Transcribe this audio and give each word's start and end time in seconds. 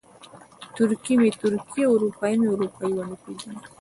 ترکي 0.75 1.13
مې 1.19 1.29
ترکي 1.41 1.81
او 1.85 1.93
اروپایي 1.95 2.35
مې 2.39 2.47
اروپایي 2.53 2.93
ونه 2.95 3.15
پېژني. 3.23 3.57